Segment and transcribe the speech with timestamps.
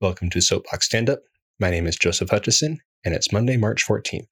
[0.00, 1.20] Welcome to Soapbox Stand Up.
[1.58, 4.28] My name is Joseph Hutchison, and it's Monday, March 14th.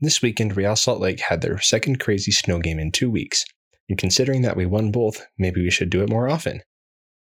[0.00, 3.44] This weekend, Real Salt Lake had their second crazy snow game in two weeks,
[3.90, 6.62] and considering that we won both, maybe we should do it more often.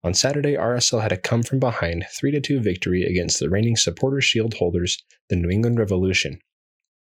[0.05, 4.21] On Saturday, RSL had a come from behind 3 2 victory against the reigning Supporter
[4.21, 6.39] Shield holders, the New England Revolution.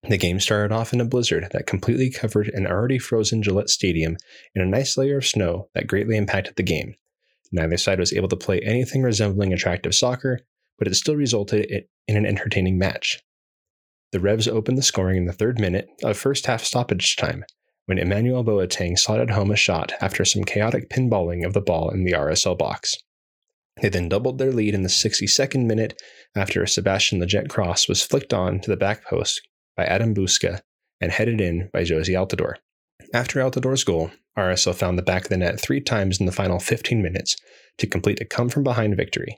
[0.10, 4.18] The game started off in a blizzard that completely covered an already frozen Gillette Stadium
[4.56, 6.96] in a nice layer of snow that greatly impacted the game.
[7.52, 10.40] Neither side was able to play anything resembling attractive soccer,
[10.78, 13.22] but it still resulted in an entertaining match.
[14.12, 17.46] The Revs opened the scoring in the third minute of first half stoppage time
[17.86, 22.04] when Emmanuel Boateng slotted home a shot after some chaotic pinballing of the ball in
[22.04, 22.96] the RSL box.
[23.82, 26.02] They then doubled their lead in the 62nd minute
[26.36, 29.42] after a Sebastian Lletget cross was flicked on to the back post
[29.76, 30.62] by Adam Buksa
[31.00, 32.56] and headed in by Jozy Altidore.
[33.14, 36.60] After Altidore's goal, RSL found the back of the net three times in the final
[36.60, 37.36] 15 minutes
[37.78, 39.38] to complete a come from behind victory.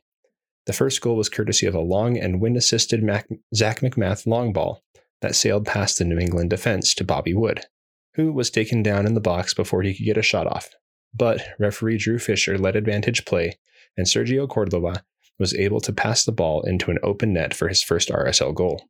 [0.66, 4.54] The first goal was courtesy of a long and wind assisted Mac- Zac MacMath long
[4.54, 4.84] ball
[5.22, 7.66] that sailed past the New England defense to Bobby Wood,
[8.14, 10.70] who was taken down in the box before he could get a shot off.
[11.14, 13.58] But referee Drew Fisher led advantage play,
[13.98, 15.04] and Sergio Cordova
[15.40, 18.88] was able to pass the ball into an open net for his first RSL goal.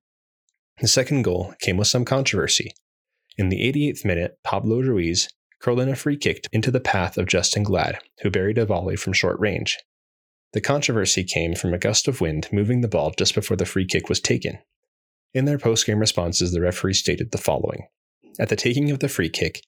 [0.81, 2.73] The second goal came with some controversy.
[3.37, 5.27] In the 88th minute, Pablo Ruiz
[5.59, 8.95] curled in a free kick into the path of Justin Glad, who buried a volley
[8.95, 9.77] from short range.
[10.51, 13.87] The controversy came from a gust of wind moving the ball just before the free
[13.87, 14.59] kick was taken.
[15.33, 17.87] In their post-game responses, the referee stated the following
[18.39, 19.61] At the taking of the free kick,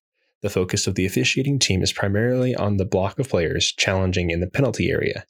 [0.43, 4.41] the focus of the officiating team is primarily on the block of players challenging in
[4.41, 5.25] the penalty area.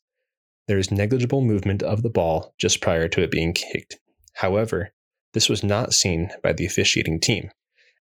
[0.67, 3.97] There is negligible movement of the ball just prior to it being kicked.
[4.33, 4.91] However,
[5.33, 7.49] this was not seen by the officiating team.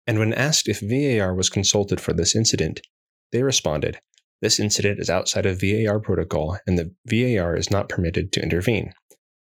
[0.07, 2.81] And when asked if VAR was consulted for this incident,
[3.31, 4.01] they responded,
[4.41, 8.93] This incident is outside of VAR protocol and the VAR is not permitted to intervene.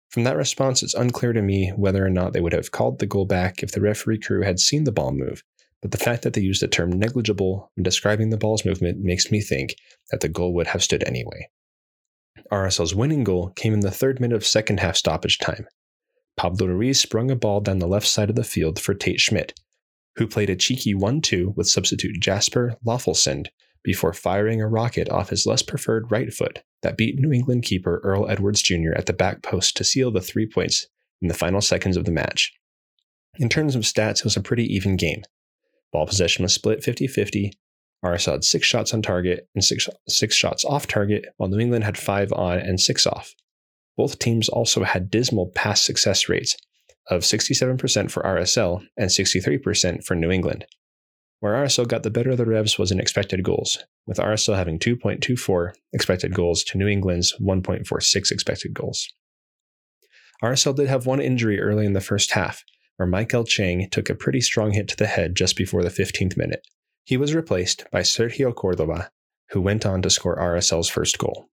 [0.09, 3.05] From that response, it's unclear to me whether or not they would have called the
[3.05, 5.43] goal back if the referee crew had seen the ball move,
[5.81, 9.31] but the fact that they used the term negligible when describing the ball's movement makes
[9.31, 9.75] me think
[10.09, 11.49] that the goal would have stood anyway.
[12.51, 15.67] RSL's winning goal came in the third minute of second half stoppage time.
[16.37, 19.59] Pablo Ruiz sprung a ball down the left side of the field for Tate Schmitt,
[20.17, 23.47] who played a cheeky 1 2 with substitute Jasper Löffelsend
[23.83, 28.01] before firing a rocket off his less preferred right foot that beat New England keeper
[28.03, 28.93] Earl Edwards Jr.
[28.95, 30.87] at the back post to seal the three points
[31.21, 32.51] in the final seconds of the match.
[33.39, 35.23] In terms of stats, it was a pretty even game.
[35.93, 37.53] Ball possession was split 50 50.
[38.03, 41.83] RSL had six shots on target and six, six shots off target, while New England
[41.83, 43.33] had five on and six off.
[43.95, 46.55] Both teams also had dismal pass success rates,
[47.09, 50.65] of 67% for RSL and 63% for New England.
[51.39, 54.79] Where RSL got the better of the Revs was in expected goals, with RSL having
[54.79, 59.07] 2.24 expected goals to New England's 1.46 expected goals.
[60.43, 62.63] RSL did have one injury early in the first half,
[62.97, 66.37] where Maikel Chang took a pretty strong hit to the head just before the 15th
[66.37, 66.61] minute.
[67.03, 69.11] He was replaced by Sergio Cordova,
[69.51, 71.49] who went on to score RSL's first goal.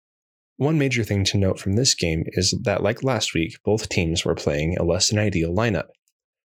[0.62, 4.24] One major thing to note from this game is that, like last week, both teams
[4.24, 5.88] were playing a less than ideal lineup.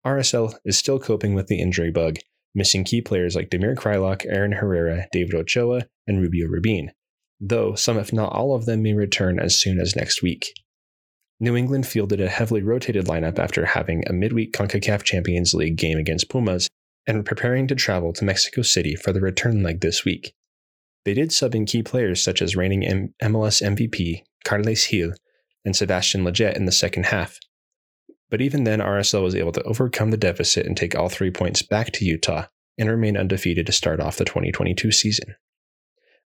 [0.05, 2.19] RSL is still coping with the injury bug,
[2.53, 6.91] missing key players like Damir Kreilach, Aaron Herrera, David Ochoa, and Rubio Rubin,
[7.39, 10.53] though some, if not all of them, may return as soon as next week.
[11.39, 15.97] New England fielded a heavily rotated lineup after having a midweek CONCACAF Champions League game
[15.97, 16.67] against Pumas
[17.07, 20.35] and preparing to travel to Mexico City for the return leg this week.
[21.05, 25.13] They did sub in key players such as reigning M- MLS MVP Carles Gil
[25.63, 27.39] and Sebastian Lletget in the second half.
[28.29, 31.61] But even then, RSL was able to overcome the deficit and take all three points
[31.61, 35.35] back to Utah and remain undefeated to start off the 2022 season.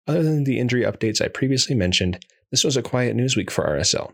[0.07, 3.65] Other than the injury updates I previously mentioned, this was a quiet news week for
[3.65, 4.13] RSL.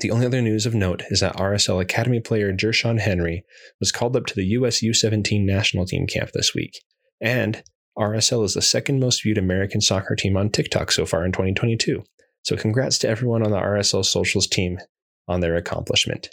[0.00, 3.42] The only other news of note is that RSL Academy player Jershon Henry
[3.80, 6.78] was called up to the US U17 national team camp this week,
[7.20, 7.62] and
[7.98, 12.04] RSL is the second most viewed American soccer team on TikTok so far in 2022.
[12.42, 14.78] So congrats to everyone on the RSL Socials team
[15.26, 16.28] on their accomplishment.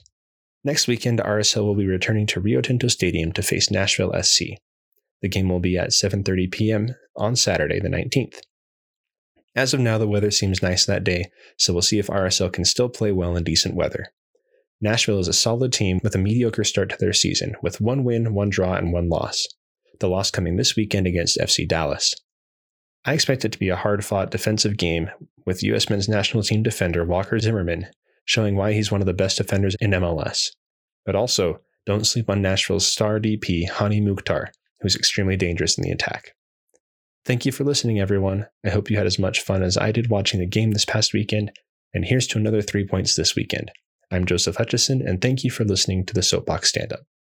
[0.63, 4.43] Next weekend, RSL will be returning to Rio Tinto Stadium to face Nashville SC.
[5.23, 6.95] The game will be at 7:30 p.m.
[7.15, 8.37] on Saturday the 19th.
[9.55, 12.65] As of now, the weather seems nice that day, so we'll see if RSL can
[12.65, 14.07] still play well in decent weather.
[14.81, 18.35] Nashville is a solid team with a mediocre start to their season, with one win,
[18.35, 19.47] one draw, and one loss
[19.99, 22.13] the loss coming this weekend against FC Dallas.
[23.05, 25.09] I expect it to be a hard fought defensive game
[25.45, 25.89] with U.S.
[25.89, 27.87] men's national team defender Walker Zimmerman
[28.25, 30.49] showing why he's one of the best defenders in MLS.
[31.05, 34.51] But also, don't sleep on Nashville's star DP, Hany Mukhtar,
[34.81, 36.31] who's extremely dangerous in the attack.
[37.25, 38.47] Thank you for listening, everyone.
[38.65, 41.13] I hope you had as much fun as I did watching the game this past
[41.13, 41.51] weekend,
[41.93, 43.71] And here's to another three points this weekend.
[44.11, 47.01] I'm Joseph Hutchison, and thank you for listening to the Soapbox Stand Up.